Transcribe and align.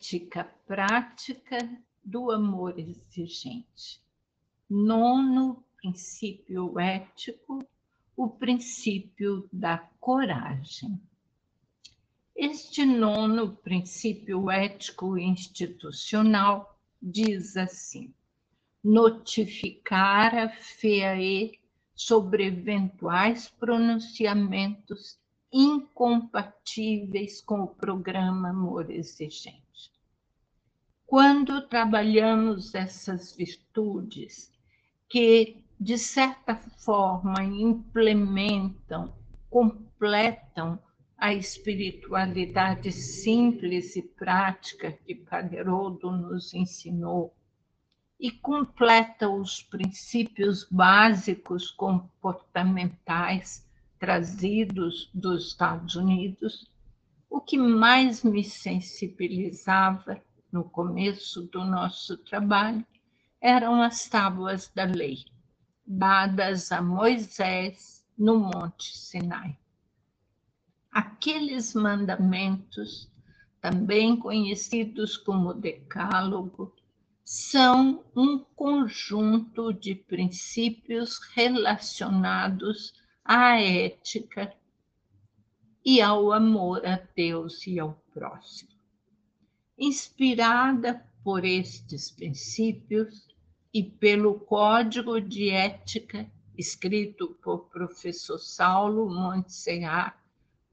ética 0.00 0.44
prática 0.66 1.58
do 2.02 2.30
amor 2.30 2.78
exigente. 2.78 4.00
Nono 4.68 5.62
princípio 5.76 6.80
ético, 6.80 7.62
o 8.16 8.28
princípio 8.28 9.46
da 9.52 9.76
coragem. 10.00 10.98
Este 12.34 12.86
nono 12.86 13.54
princípio 13.56 14.50
ético 14.50 15.18
institucional 15.18 16.78
diz 17.02 17.58
assim: 17.58 18.14
notificar 18.82 20.34
a 20.34 20.48
FEAE 20.48 21.60
sobre 21.94 22.46
eventuais 22.46 23.50
pronunciamentos 23.50 25.18
incompatíveis 25.52 27.42
com 27.42 27.60
o 27.60 27.68
programa 27.68 28.48
Amor 28.48 28.90
Exigente. 28.90 29.69
Quando 31.10 31.60
trabalhamos 31.62 32.72
essas 32.72 33.34
virtudes 33.34 34.52
que, 35.08 35.60
de 35.76 35.98
certa 35.98 36.54
forma, 36.54 37.42
implementam, 37.42 39.12
completam 39.50 40.78
a 41.18 41.34
espiritualidade 41.34 42.92
simples 42.92 43.96
e 43.96 44.02
prática 44.02 44.92
que 45.04 45.16
Padre 45.16 45.58
Haroldo 45.58 46.12
nos 46.12 46.54
ensinou 46.54 47.34
e 48.20 48.30
completa 48.30 49.28
os 49.28 49.64
princípios 49.64 50.64
básicos 50.70 51.72
comportamentais 51.72 53.68
trazidos 53.98 55.10
dos 55.12 55.48
Estados 55.48 55.96
Unidos, 55.96 56.70
o 57.28 57.40
que 57.40 57.58
mais 57.58 58.22
me 58.22 58.44
sensibilizava 58.44 60.22
no 60.52 60.64
começo 60.64 61.42
do 61.42 61.64
nosso 61.64 62.16
trabalho 62.16 62.84
eram 63.40 63.82
as 63.82 64.08
tábuas 64.08 64.70
da 64.74 64.84
lei, 64.84 65.24
dadas 65.86 66.72
a 66.72 66.82
Moisés 66.82 68.04
no 68.18 68.38
Monte 68.38 68.96
Sinai. 68.96 69.56
Aqueles 70.92 71.74
mandamentos, 71.74 73.10
também 73.60 74.16
conhecidos 74.16 75.16
como 75.16 75.54
Decálogo, 75.54 76.74
são 77.24 78.04
um 78.16 78.40
conjunto 78.56 79.72
de 79.72 79.94
princípios 79.94 81.20
relacionados 81.34 82.92
à 83.24 83.60
ética 83.60 84.52
e 85.84 86.02
ao 86.02 86.32
amor 86.32 86.84
a 86.84 87.00
Deus 87.14 87.66
e 87.66 87.78
ao 87.78 87.94
próximo. 88.12 88.79
Inspirada 89.80 91.02
por 91.24 91.42
estes 91.42 92.10
princípios 92.10 93.26
e 93.72 93.82
pelo 93.82 94.38
Código 94.38 95.18
de 95.18 95.48
Ética 95.48 96.30
escrito 96.60 97.34
por 97.42 97.70
professor 97.70 98.38
Saulo 98.38 99.08
Montserrat 99.08 100.14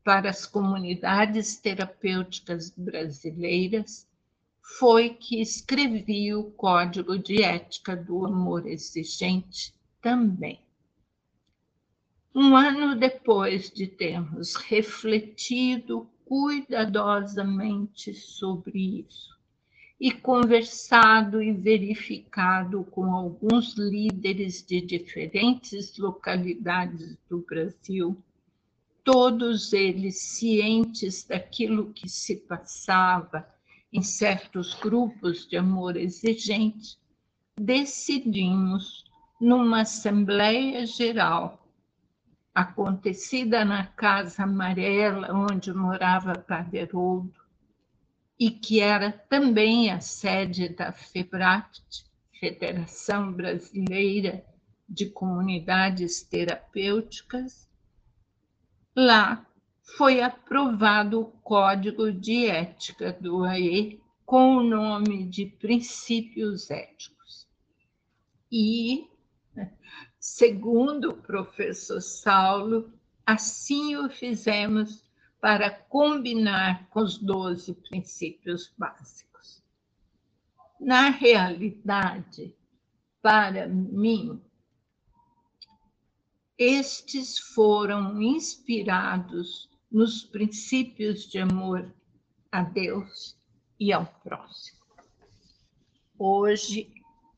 para 0.03 0.29
as 0.29 0.45
comunidades 0.45 1.55
terapêuticas 1.55 2.69
brasileiras, 2.71 4.05
foi 4.61 5.11
que 5.11 5.41
escrevi 5.41 6.33
o 6.35 6.51
Código 6.51 7.17
de 7.17 7.41
Ética 7.41 7.95
do 7.95 8.25
Amor 8.25 8.67
Exigente 8.67 9.73
também. 10.01 10.59
Um 12.35 12.57
ano 12.57 12.93
depois 12.93 13.71
de 13.71 13.87
termos 13.87 14.55
refletido 14.55 16.09
cuidadosamente 16.27 18.13
sobre 18.13 19.05
isso. 19.07 19.37
E 19.99 20.11
conversado 20.11 21.41
e 21.41 21.51
verificado 21.51 22.83
com 22.83 23.15
alguns 23.15 23.73
líderes 23.75 24.63
de 24.63 24.79
diferentes 24.79 25.97
localidades 25.97 27.17
do 27.27 27.39
Brasil, 27.39 28.15
todos 29.03 29.73
eles 29.73 30.19
cientes 30.21 31.23
daquilo 31.23 31.91
que 31.93 32.07
se 32.07 32.35
passava 32.35 33.47
em 33.91 34.03
certos 34.03 34.75
grupos 34.75 35.47
de 35.47 35.57
amor 35.57 35.95
exigente, 35.95 36.97
decidimos, 37.59 39.05
numa 39.39 39.81
Assembleia 39.81 40.85
Geral 40.85 41.66
acontecida 42.57 43.63
na 43.63 43.85
Casa 43.85 44.41
Amarela, 44.41 45.31
onde 45.31 45.71
morava 45.71 46.33
Padre 46.39 46.79
Haroldo, 46.79 47.39
e 48.39 48.49
que 48.49 48.79
era 48.79 49.11
também 49.11 49.91
a 49.91 49.99
sede 50.01 50.69
da 50.69 50.91
FEBRAT, 50.91 51.79
Federação 52.39 53.31
Brasileira 53.31 54.43
de 54.89 55.05
Comunidades 55.05 56.23
Terapêuticas, 56.23 57.69
lá 58.95 59.45
foi 59.95 60.23
aprovado 60.23 61.21
o 61.21 61.25
Código 61.25 62.11
de 62.11 62.47
Ética 62.47 63.13
do 63.13 63.43
AE 63.43 64.01
com 64.25 64.57
o 64.57 64.63
nome 64.63 65.25
de 65.25 65.45
Princípios 65.45 66.71
Éticos. 66.71 67.47
E 68.51 69.07
Segundo 70.29 71.11
o 71.11 71.21
professor 71.21 72.01
Saulo, 72.01 72.91
assim 73.25 73.95
o 73.95 74.09
fizemos 74.09 75.09
para 75.39 75.71
combinar 75.71 76.85
com 76.89 76.99
os 76.99 77.17
doze 77.17 77.73
princípios 77.73 78.73
básicos. 78.77 79.63
Na 80.81 81.09
realidade, 81.09 82.53
para 83.21 83.69
mim, 83.69 84.41
estes 86.57 87.39
foram 87.39 88.21
inspirados 88.21 89.69
nos 89.89 90.25
princípios 90.25 91.25
de 91.25 91.39
amor 91.39 91.95
a 92.51 92.63
Deus 92.63 93.39
e 93.79 93.93
ao 93.93 94.05
próximo. 94.05 94.81
Hoje, 96.19 96.93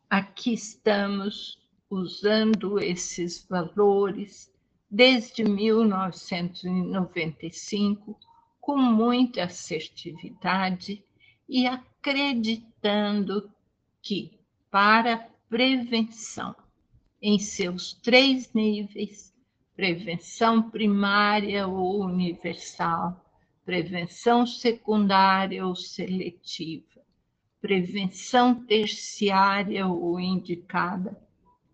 aqui 0.10 0.54
estamos 0.54 1.69
usando 1.90 2.80
esses 2.80 3.44
valores 3.48 4.54
desde 4.90 5.44
1995 5.44 8.20
com 8.62 8.78
muita 8.78 9.46
assertividade 9.46 11.04
e 11.48 11.66
acreditando 11.66 13.50
que, 14.02 14.38
para 14.70 15.30
prevenção, 15.50 16.54
em 17.22 17.40
seus 17.40 17.94
três 17.94 18.54
níveis 18.54 19.30
prevenção 19.80 20.70
primária 20.70 21.66
ou 21.66 22.04
universal, 22.04 23.26
prevenção 23.64 24.46
secundária 24.46 25.66
ou 25.66 25.74
seletiva, 25.74 27.00
prevenção 27.62 28.66
terciária 28.66 29.88
ou 29.88 30.20
indicada 30.20 31.18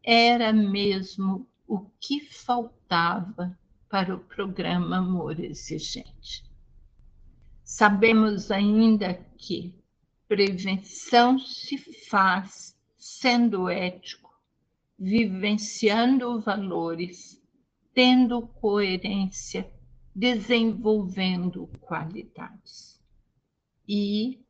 era 0.05 0.53
mesmo 0.53 1.47
o 1.67 1.79
que 1.99 2.19
faltava 2.19 3.57
para 3.89 4.15
o 4.15 4.19
programa 4.19 4.97
Amor 4.97 5.39
Exigente. 5.39 6.43
Sabemos 7.63 8.51
ainda 8.51 9.15
que 9.35 9.73
prevenção 10.27 11.39
se 11.39 11.79
faz 12.07 12.77
sendo 12.95 13.67
ético, 13.67 14.31
vivenciando 14.97 16.39
valores, 16.39 17.41
tendo 17.91 18.43
coerência, 18.47 19.67
desenvolvendo 20.13 21.67
qualidades. 21.81 23.01
E 23.87 24.45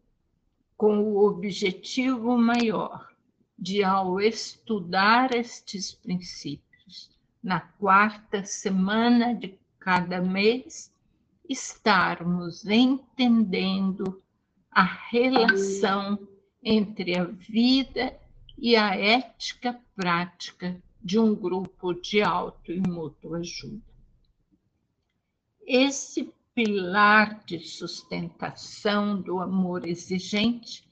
com 0.76 1.00
o 1.00 1.26
objetivo 1.26 2.38
maior 2.38 3.15
de, 3.58 3.84
ao 3.84 4.20
estudar 4.20 5.34
estes 5.34 5.94
princípios, 5.94 7.10
na 7.42 7.60
quarta 7.60 8.44
semana 8.44 9.34
de 9.34 9.58
cada 9.80 10.22
mês, 10.22 10.92
estarmos 11.48 12.66
entendendo 12.66 14.22
a 14.72 14.84
relação 14.84 16.20
entre 16.64 17.18
a 17.18 17.24
vida 17.24 18.20
e 18.58 18.76
a 18.76 18.96
ética 18.96 19.80
prática 19.96 20.82
de 21.02 21.20
um 21.20 21.36
grupo 21.36 21.94
de 21.94 22.22
auto 22.22 22.72
e 22.72 22.80
mútua 22.80 23.38
ajuda. 23.38 23.84
Esse 25.66 26.34
pilar 26.54 27.44
de 27.46 27.60
sustentação 27.60 29.22
do 29.22 29.40
amor 29.40 29.86
exigente 29.86 30.85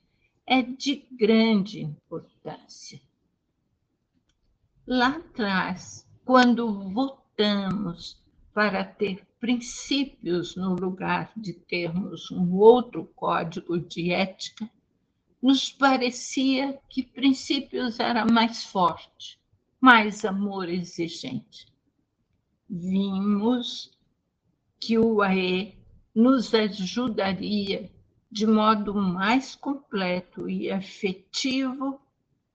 é 0.46 0.62
de 0.62 1.08
grande 1.12 1.82
importância. 1.82 3.02
Lá 4.86 5.18
atrás, 5.18 6.08
quando 6.26 6.90
votamos 6.90 8.22
para 8.54 8.84
ter 8.84 9.26
princípios 9.40 10.56
no 10.56 10.76
lugar 10.76 11.32
de 11.36 11.54
termos 11.54 12.30
um 12.32 12.54
outro 12.54 13.06
código 13.16 13.80
de 13.80 14.12
ética, 14.12 14.70
nos 15.42 15.70
parecia 15.70 16.80
que 16.90 17.04
princípios 17.04 18.00
era 18.00 18.26
mais 18.26 18.64
forte, 18.64 19.38
mais 19.82 20.24
amor 20.24 20.70
exigente. 20.70 21.68
Vimos 22.70 23.92
que 24.80 24.98
o 24.98 25.22
AE 25.22 25.78
nos 26.16 26.54
ajudaria 26.54 27.92
de 28.34 28.48
modo 28.48 28.96
mais 28.96 29.54
completo 29.54 30.50
e 30.50 30.68
efetivo, 30.68 32.02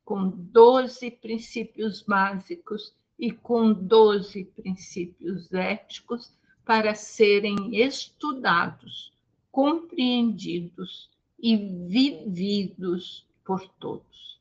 com 0.04 0.28
12 0.28 1.08
princípios 1.08 2.02
básicos 2.02 2.92
e 3.16 3.30
com 3.30 3.72
12 3.72 4.44
princípios 4.56 5.52
éticos 5.52 6.32
para 6.64 6.96
serem 6.96 7.76
estudados, 7.76 9.12
compreendidos 9.52 11.08
e 11.38 11.56
vividos 11.56 13.24
por 13.44 13.64
todos. 13.78 14.40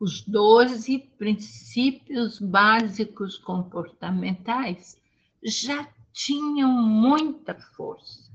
Os 0.00 0.22
12 0.22 1.00
princípios 1.18 2.38
básicos 2.38 3.36
comportamentais 3.36 4.98
já 5.44 5.86
tinham 6.14 6.70
muita 6.70 7.54
força, 7.76 8.31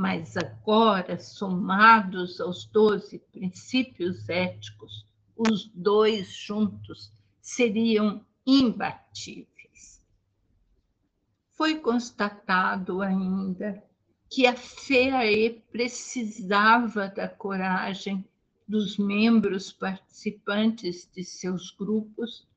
mas 0.00 0.34
agora, 0.34 1.20
somados 1.20 2.40
aos 2.40 2.64
12 2.64 3.18
princípios 3.30 4.30
éticos, 4.30 5.06
os 5.36 5.66
dois 5.74 6.32
juntos 6.32 7.12
seriam 7.38 8.24
imbatíveis. 8.46 10.02
Foi 11.52 11.80
constatado 11.80 13.02
ainda 13.02 13.84
que 14.30 14.46
a 14.46 14.56
FEAE 14.56 15.62
precisava 15.70 17.08
da 17.08 17.28
coragem 17.28 18.24
dos 18.66 18.96
membros 18.96 19.70
participantes 19.70 21.10
de 21.14 21.22
seus 21.22 21.72
grupos 21.72 22.48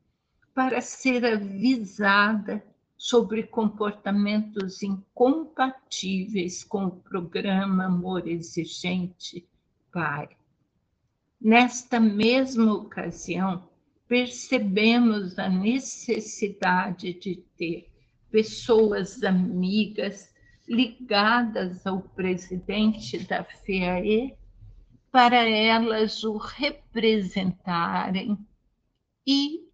para 0.54 0.80
ser 0.80 1.25
avisada 1.25 2.63
sobre 3.04 3.44
comportamentos 3.44 4.82
incompatíveis 4.82 6.64
com 6.64 6.86
o 6.86 7.02
programa 7.02 7.88
Amor 7.88 8.30
Exigente 8.30 9.46
Pai. 9.92 10.30
Nesta 11.40 12.00
mesma 12.00 12.74
ocasião, 12.74 13.68
percebemos 14.08 15.38
a 15.38 15.50
necessidade 15.50 17.14
de 17.16 17.44
ter 17.58 17.92
pessoas 18.32 19.22
amigas 19.22 20.34
ligadas 20.66 21.86
ao 21.86 22.00
presidente 22.00 23.20
da 23.28 23.44
FEAE 23.44 24.34
para 25.12 25.46
elas 25.46 26.24
o 26.24 26.38
representarem 26.38 28.38
e 29.28 29.73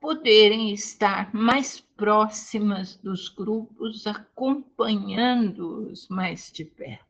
poderem 0.00 0.72
estar 0.72 1.32
mais 1.34 1.78
próximas 1.78 2.96
dos 2.96 3.28
grupos, 3.28 4.06
acompanhando-os 4.06 6.08
mais 6.08 6.50
de 6.50 6.64
perto. 6.64 7.04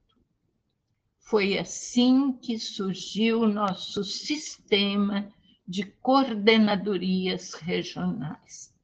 Foi 1.21 1.57
assim 1.57 2.33
que 2.33 2.59
surgiu 2.59 3.47
nosso 3.47 4.03
sistema 4.03 5.33
de 5.67 5.85
coordenadorias 5.85 7.55
regionais. 7.55 8.75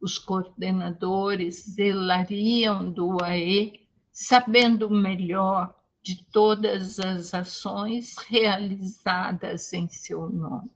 Os 0.00 0.16
coordenadores 0.16 1.64
zelariam 1.70 2.92
do 2.92 3.20
AE, 3.20 3.80
sabendo 4.12 4.88
melhor 4.88 5.74
de 6.00 6.24
todas 6.26 7.00
as 7.00 7.34
ações 7.34 8.14
realizadas 8.28 9.72
em 9.72 9.88
seu 9.88 10.30
nome. 10.30 10.70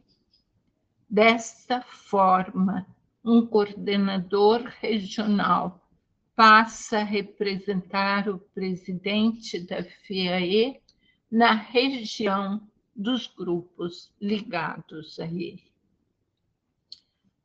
Desta 1.10 1.81
forma, 1.81 2.87
um 3.25 3.46
coordenador 3.46 4.62
regional 4.81 5.81
passa 6.37 6.99
a 6.99 7.05
representar 7.05 8.28
o 8.28 8.38
presidente 8.38 9.58
da 9.58 9.82
FIAE 9.82 10.81
na 11.31 11.55
região 11.55 12.60
dos 12.94 13.26
grupos 13.26 14.12
ligados 14.20 15.19
a 15.19 15.25
ele. 15.25 15.72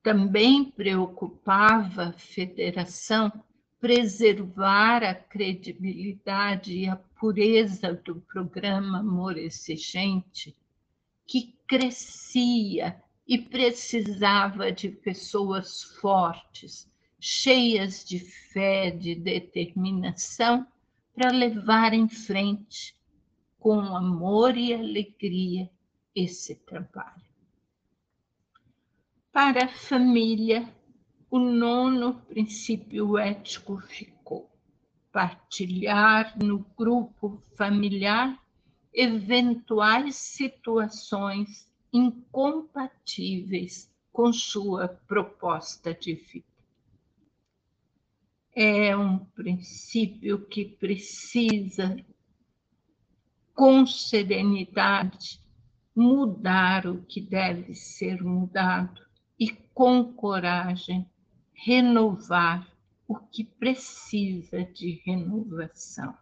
Também 0.02 0.66
preocupava 0.66 2.10
a 2.10 2.14
federação 2.14 3.32
preservar 3.80 5.04
a 5.04 5.16
credibilidade 5.16 6.74
e 6.78 6.90
a 6.90 6.98
pureza 6.98 7.94
do 7.94 8.16
programa 8.22 9.00
Amor 9.00 9.38
Exigente, 9.38 10.56
que 11.26 11.56
crescia 11.66 13.02
e 13.28 13.38
precisava 13.38 14.72
de 14.72 14.90
pessoas 14.90 15.84
fortes, 15.84 16.92
cheias 17.20 18.04
de 18.04 18.20
fé, 18.20 18.92
de 18.92 19.16
determinação, 19.16 20.68
para 21.16 21.32
levar 21.32 21.94
em 21.94 22.08
frente 22.10 22.96
com 23.60 23.80
amor 23.80 24.58
e 24.58 24.74
alegria 24.74 25.70
esse 26.14 26.56
trabalho. 26.56 27.24
Para 29.32 29.66
a 29.66 29.70
família, 29.70 30.68
o 31.30 31.40
nono 31.40 32.16
princípio 32.28 33.18
ético 33.18 33.80
ficou 33.80 34.52
partilhar 35.12 36.38
no 36.38 36.60
grupo 36.78 37.42
familiar 37.56 38.38
eventuais 38.94 40.16
situações 40.16 41.72
incompatíveis 41.94 43.90
com 44.12 44.34
sua 44.34 44.88
proposta 44.88 45.94
de 45.94 46.16
vida. 46.16 46.46
É 48.56 48.98
um 48.98 49.20
princípio 49.20 50.46
que 50.46 50.66
precisa 50.66 51.96
com 53.54 53.86
serenidade, 53.86 55.40
mudar 55.96 56.88
o 56.88 57.04
que 57.04 57.22
deve 57.22 57.76
ser 57.76 58.24
mudado 58.24 59.02
e, 59.40 59.52
com 59.74 60.12
coragem, 60.14 61.08
renovar 61.54 62.68
o 63.08 63.16
que 63.16 63.44
precisa 63.44 64.66
de 64.66 65.02
renovação. 65.06 66.18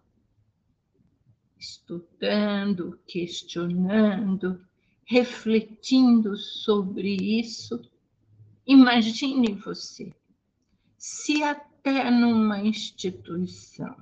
Estudando, 1.57 3.00
questionando, 3.07 4.65
refletindo 5.12 6.38
sobre 6.38 7.18
isso, 7.18 7.82
imagine 8.65 9.53
você, 9.56 10.15
se 10.98 11.44
até 11.44 12.10
numa 12.10 12.62
instituição 12.62 13.94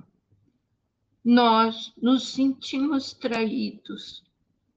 nós 1.24 1.92
nos 2.00 2.28
sentimos 2.28 3.12
traídos 3.12 4.22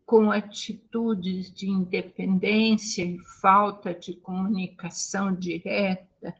com 0.08 0.32
atitudes 0.32 1.54
de 1.54 1.70
independência 1.70 3.04
e 3.06 3.20
falta 3.40 3.94
de 3.94 4.16
comunicação 4.16 5.36
direta 5.36 6.36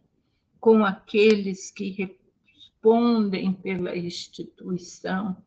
com 0.60 0.84
aqueles 0.84 1.70
que 1.70 1.92
respondem 1.92 3.54
pela 3.54 3.96
instituição 3.96 5.38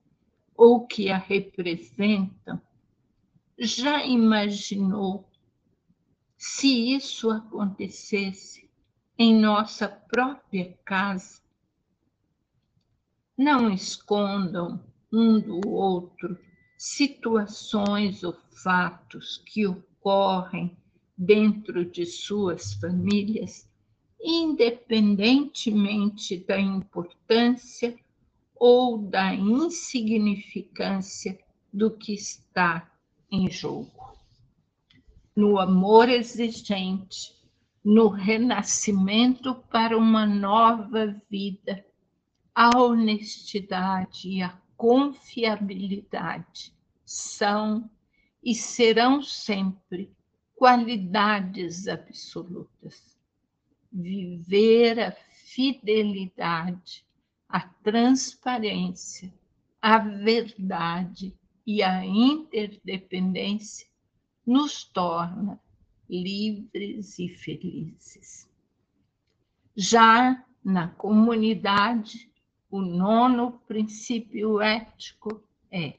ou 0.56 0.86
que 0.86 1.10
a 1.10 1.18
representam. 1.18 2.62
Já 3.58 4.04
imaginou 4.04 5.26
se 6.36 6.94
isso 6.94 7.30
acontecesse 7.30 8.68
em 9.18 9.34
nossa 9.34 9.88
própria 9.88 10.78
casa? 10.84 11.40
Não 13.34 13.72
escondam 13.72 14.84
um 15.10 15.40
do 15.40 15.66
outro 15.66 16.38
situações 16.76 18.22
ou 18.22 18.36
fatos 18.62 19.42
que 19.46 19.66
ocorrem 19.66 20.76
dentro 21.16 21.82
de 21.82 22.04
suas 22.04 22.74
famílias, 22.74 23.66
independentemente 24.20 26.36
da 26.36 26.60
importância 26.60 27.98
ou 28.54 28.98
da 28.98 29.34
insignificância 29.34 31.38
do 31.72 31.90
que 31.90 32.12
está 32.12 32.92
em 33.30 33.50
jogo. 33.50 34.16
No 35.34 35.58
amor 35.58 36.08
existente, 36.08 37.34
no 37.84 38.08
renascimento 38.08 39.54
para 39.70 39.96
uma 39.96 40.26
nova 40.26 41.20
vida, 41.30 41.84
a 42.54 42.78
honestidade 42.78 44.28
e 44.28 44.42
a 44.42 44.58
confiabilidade 44.76 46.72
são 47.04 47.88
e 48.42 48.54
serão 48.54 49.22
sempre 49.22 50.10
qualidades 50.54 51.86
absolutas. 51.86 53.16
Viver 53.92 54.98
a 55.00 55.12
fidelidade, 55.12 57.04
a 57.48 57.60
transparência, 57.60 59.32
a 59.80 59.98
verdade 59.98 61.34
e 61.66 61.82
a 61.82 62.04
interdependência 62.04 63.88
nos 64.46 64.84
torna 64.84 65.60
livres 66.08 67.18
e 67.18 67.28
felizes. 67.28 68.48
Já 69.74 70.44
na 70.64 70.88
comunidade, 70.88 72.30
o 72.70 72.80
nono 72.80 73.58
princípio 73.66 74.60
ético 74.60 75.42
é 75.70 75.98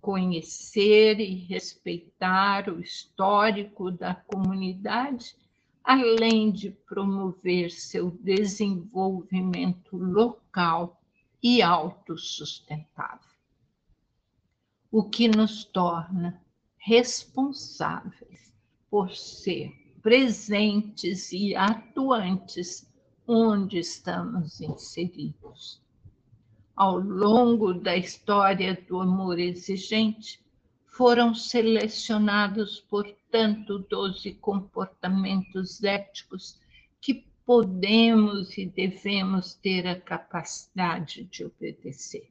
conhecer 0.00 1.18
e 1.18 1.34
respeitar 1.34 2.68
o 2.68 2.80
histórico 2.80 3.90
da 3.90 4.14
comunidade, 4.14 5.34
além 5.82 6.52
de 6.52 6.70
promover 6.70 7.72
seu 7.72 8.10
desenvolvimento 8.10 9.96
local 9.96 11.00
e 11.42 11.60
autossustentável. 11.60 13.35
O 14.90 15.04
que 15.04 15.28
nos 15.28 15.64
torna 15.64 16.40
responsáveis 16.78 18.54
por 18.88 19.14
ser 19.14 19.72
presentes 20.00 21.32
e 21.32 21.56
atuantes 21.56 22.88
onde 23.26 23.78
estamos 23.78 24.60
inseridos. 24.60 25.82
Ao 26.76 26.96
longo 26.96 27.74
da 27.74 27.96
história 27.96 28.80
do 28.88 29.00
amor 29.00 29.40
exigente, 29.40 30.44
foram 30.86 31.34
selecionados, 31.34 32.80
portanto, 32.80 33.80
doze 33.90 34.34
comportamentos 34.34 35.82
éticos 35.82 36.60
que 37.00 37.26
podemos 37.44 38.56
e 38.56 38.66
devemos 38.66 39.54
ter 39.54 39.86
a 39.86 40.00
capacidade 40.00 41.24
de 41.24 41.44
obedecer. 41.44 42.30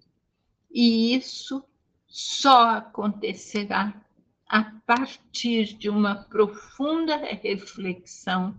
E 0.72 1.14
isso 1.14 1.64
só 2.18 2.78
acontecerá 2.78 3.94
a 4.48 4.64
partir 4.88 5.78
de 5.78 5.90
uma 5.90 6.16
profunda 6.16 7.18
reflexão 7.18 8.56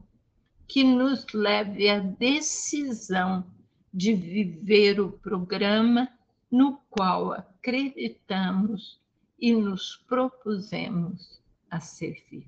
que 0.69 0.85
nos 0.85 1.25
leve 1.33 1.89
à 1.89 1.99
decisão 1.99 3.51
de 3.95 4.13
viver 4.13 5.01
o 5.01 5.11
programa 5.11 6.07
no 6.51 6.77
qual 6.91 7.33
acreditamos 7.33 9.01
e 9.39 9.55
nos 9.55 10.05
propusemos 10.07 11.41
a 11.71 11.81
servir. 11.81 12.47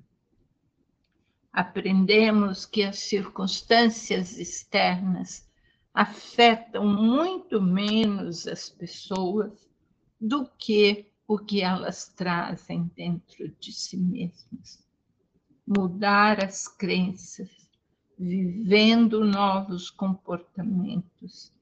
Aprendemos 1.50 2.67
que 2.67 2.83
as 2.83 2.99
circunstâncias 2.99 4.38
externas 4.38 5.49
afetam 5.95 6.87
muito 6.87 7.62
menos 7.62 8.47
as 8.47 8.69
pessoas 8.69 9.68
do 10.21 10.49
que 10.59 11.07
o 11.27 11.39
que 11.39 11.61
elas 11.61 12.09
trazem 12.09 12.91
dentro 12.97 13.49
de 13.61 13.73
si 13.73 13.97
mesmas. 13.97 14.83
Mudar 15.67 16.43
as 16.43 16.67
crenças 16.67 17.51
vivendo 18.19 19.25
novos 19.25 19.91
comportamentos 19.91 21.53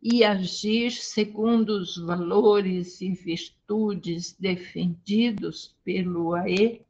e 0.00 0.24
agir 0.24 0.92
segundo 0.92 1.70
os 1.70 1.96
valores 1.96 3.00
e 3.00 3.12
virtudes 3.12 4.32
defendidos 4.38 5.74
pelo 5.84 6.34
AE, 6.34 6.80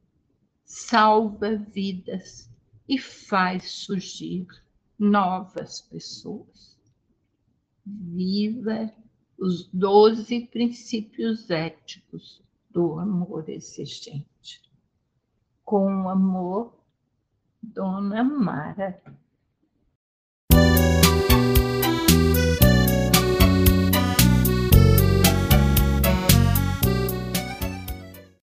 salva 0.65 1.57
vidas 1.57 2.51
e 2.89 2.99
faz 2.99 3.71
surgir 3.71 4.47
novas 4.99 5.81
pessoas. 5.81 6.77
Viva 7.85 8.93
os 9.39 9.67
doze 9.73 10.47
princípios 10.47 11.51
éticos 11.51 12.43
do 12.71 12.99
amor 12.99 13.49
exigente. 13.49 14.63
Com 15.65 16.09
amor, 16.09 16.75
Dona 17.63 18.23
Mara 18.23 19.01